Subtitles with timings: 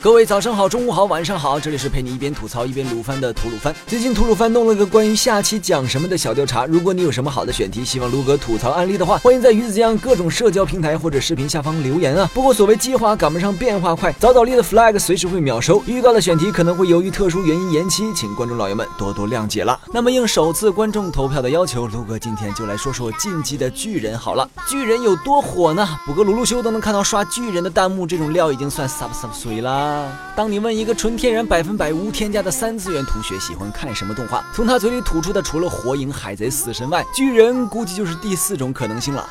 [0.00, 3.74] 各位早上好，中午好，晚上好，这里是陪你一边吐槽一边撸番的吐鲁番。
[3.84, 12.30] 最近吐鲁番弄了个关于下期讲什么的小调查，如果你有什么好的选题，希望撸哥吐槽案例的话，欢迎在鱼子酱各种社交平台或者视频下方留言啊。
[12.32, 19.80] 不过所谓计划赶不上变化快，早早立的 flag 随时会秒收，预告的选题可能会由于特殊原因延期，请观众老爷们多多谅解了。
[19.92, 24.48] 那么应首次观众投票的要求，撸哥今天就来说说近期的巨人好了。
[24.68, 25.88] 巨人有多火呢？
[26.06, 29.87] 补个鲁鲁修都能看到刷巨人的弹幕，这种料已经算 sub sub 水啦。
[30.34, 39.28] 当你问一个纯天然百分百无添加的三次元同学喜欢看什么动画，从他嘴里吐出的除了火影、海贼、死神外，巨人估计就是第四种可能性了。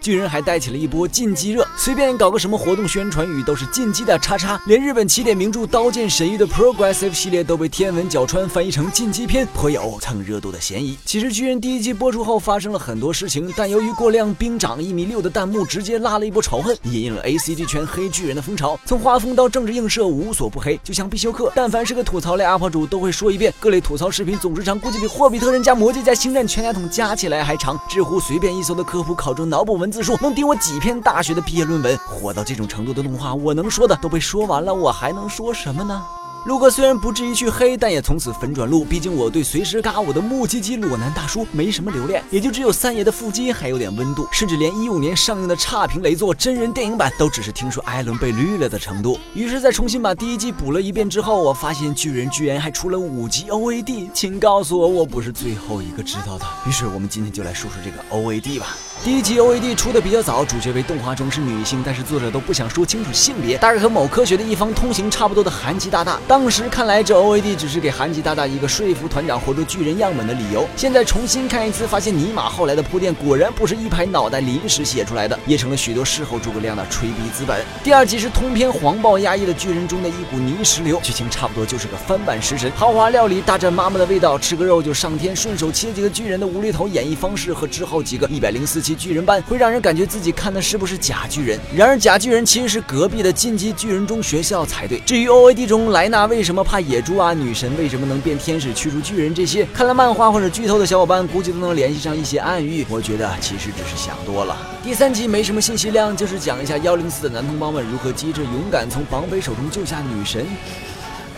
[0.00, 10.96] 巨人还带起了一波进击热，随便搞个什么活动宣传语都是进击的叉叉，连日本起点名著《刀剑神域》的 Progressive 系列都被天文角川翻译成进击篇，颇有蹭热度的嫌疑。
[11.04, 18.78] 其实巨人第一季播出后发生了很多事情，但由于过量兵长一米六的弹幕直接拉了一波仇恨，引领了 A C G 圈黑巨人的风潮。
[18.84, 23.52] 从画风到政治映射无所不黑，就像必修课，但凡是个吐槽类 UP 主都会说一遍。
[23.58, 27.76] 各类吐槽视频总时长估计比霍比特人加魔戒加星战全家桶加起来还长。
[27.88, 29.86] 知乎随便一搜的科普考证脑补文。
[29.91, 36.01] 字数能顶我几篇大学的毕业论文，火到这种程度的动画，我能说的都被说完了，我还能说什么呢？
[36.45, 38.83] 陆哥虽然不至于去黑，但也从此粉转路。
[38.83, 49.19] 毕竟我对随时嘎我的木屐屐裸男大叔没什么留恋，也就只有三爷的腹肌还有点温度，甚至连一五年上映的差评雷作真人电影版都只是听说艾伦被绿了的程度。
[49.35, 56.45] 于是，在重新把第一季补了一遍之后，我发现巨人居然还出了五集 O A D，请告诉我我不是最后一个知道的。
[56.65, 58.75] 于是，我们今天就来说说这个 O A D 吧。
[59.03, 66.19] 第一集 O A D 出的比较早，主角为动画中是女性，但是作者都不想说清楚性别，大概和某科学的一方通行差不多的韩吉大大。
[66.27, 70.67] 当时看来这 O A D 只是给韩吉大大一个说服团长活出巨人样本的理由。
[70.75, 77.59] 现在重新看一次，发现尼玛后来的铺垫果然不是一排脑袋临时写出来的，也成了许多事后诸葛亮的吹逼资本。
[77.83, 88.90] 第二集是通篇黄暴压抑的巨人中的一股泥石流，剧情差不多就是个翻版食神，豪华料理大战妈妈的味道，吃个肉就上天，顺手切几个巨人的无厘头演绎方式和之后几个一百零四期。
[88.95, 91.59] 巨人班会让人感觉自己看的是不是假巨人？
[91.75, 94.99] 然而假巨人其实是隔壁的进击巨人中学校才对。
[95.01, 102.85] 至于 O A D 中莱纳为什么怕野猪啊，女神为什么能变天使驱逐巨人这些，看了漫画或者剧透的小伙伴估计都能联系上一些暗喻。
[102.89, 104.57] 我觉得其实只是想多了。
[104.83, 110.45] 第三集没什么信息量，就是讲一下幺零四的男同胞们如何机智勇敢从绑匪手中救下女神。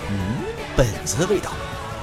[0.10, 0.18] 嗯，
[0.76, 1.52] 本子的味道。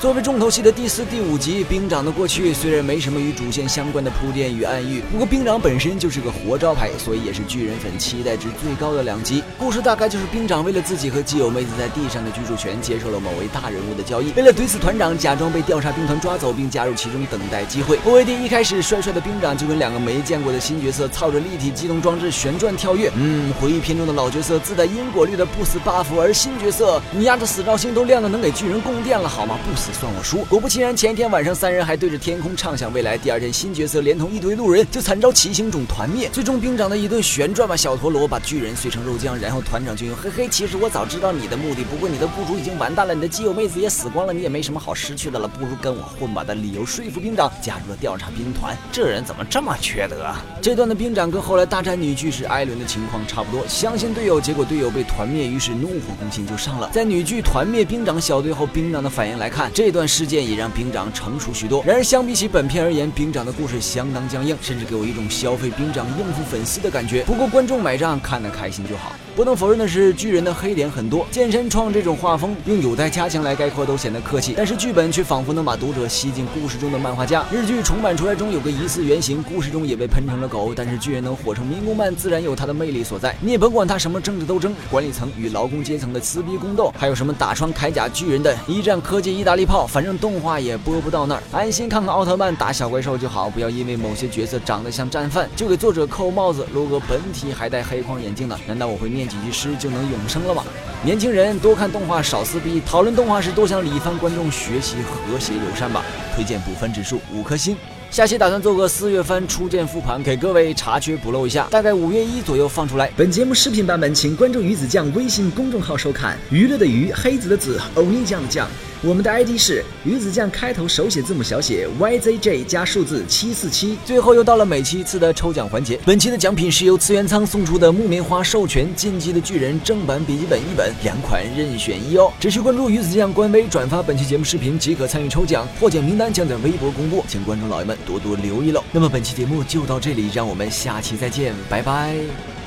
[0.00, 9.44] 作为重头戏的第四、第五集，兵长的过去虽然没什么与主线相关的铺垫与暗喻，不过兵长本身就是个活招牌，所以也是巨人粉期待值最高的两集。
[9.58, 17.98] 故事大概就是兵长为了自己和基友妹子在地上的居住权，接受了某位大人物的交易，为了怼死团长，假装被调查兵团抓走，并加入其中等待机会。
[18.06, 29.58] O A D 一开始帅帅的兵长就跟两个没见过的新角色操着立体机动装置旋转跳跃，嗯，回忆片中的老角色自带因果律的不死 buff，而新角色你丫这死兆星都亮的能给巨人供电了好吗？
[29.68, 29.89] 不死。
[29.92, 30.38] 算我输。
[30.44, 33.18] 果不其然，前一天晚上三人还对着天空畅想未来。
[33.18, 36.28] 第二天新角色连同一堆路人就惨遭奇形种团灭。
[36.32, 48.76] 最终兵长的一顿旋转吧小陀螺把巨人碎成肉酱，然后团长就用嘿嘿，其实我早知道你的目的，不过你的雇主已经完蛋了，你的基友妹子也死光了，你也没什么好失去的了，不如跟我混吧的理由说服兵长加入了调查兵团。
[48.92, 50.22] 这人怎么这么缺德？
[50.22, 56.90] 啊这段的兵长跟后来大战女巨是艾伦的情况差不多，相信队友，结果队友被团灭，于是怒火攻心就上了。
[56.92, 61.82] 在女巨团灭兵长小队后，兵长的反应来看，这段事件也让兵长成熟许多。
[61.86, 67.22] 然而，相比起本片而言，兵长的故事相当僵硬，甚至给我一种消费兵长应付粉丝的感觉。
[67.22, 69.12] 不过，观众买账看得开心就好。
[69.40, 71.26] 不能否认的是，巨人的黑点很多。
[71.30, 77.42] 健身创这种画风，用有待加强来概括都显得客气，但是剧本却仿佛能把读者吸进故事中的漫画家。
[77.50, 83.34] 日剧重版出来中有个疑似原型，故事中也被喷成了狗，但是巨人能火成民工漫，自然有它的魅力所在。
[83.40, 91.42] 你也甭管他什么政治斗争、管理层与劳工阶层的撕逼宫斗，还有什么打穿铠甲巨人的一战科技意大利炮，反正动画也播不到那儿。
[91.50, 96.66] 安心看看奥特曼打小怪兽就好，不要因为某些角色长得像战犯就给作者扣帽子。
[96.74, 98.58] 如果本体还戴黑框眼镜呢？
[98.68, 99.29] 难道我会念？
[99.30, 100.64] 几句诗就能永生了吗？
[101.04, 106.04] 年轻人多看动画少撕逼，讨论动画时多向李帆观众学习和谐友善吧。
[106.34, 107.76] 推荐补分指数五颗星。
[108.10, 113.08] 下期打算做个四月份初见复盘，给各位查缺补漏一下，大概五月一左右放出来。
[113.16, 116.36] 本节目视频版本请关注鱼子酱微信公众号收看。
[116.50, 118.68] 娱乐的娱，黑子的子，欧尼酱的酱。
[119.02, 123.96] 我们的 ID 是鱼子酱，开头手写字母小写 YZJ 加数字七四七。
[124.04, 132.30] 最后又到了每期一次的抽奖环节，本期的奖品是由次元仓送出的木棉花授权《进击的巨人》正版笔记本一本，两款任选一哦。
[132.38, 138.84] 只需关注鱼子酱官微，转发本期节目视频即可参与抽奖，获奖名单将在微博公布，请观众老爷们多多留意喽。
[138.92, 142.59] 那么本期节目就到这里，让我们下期再见，拜拜。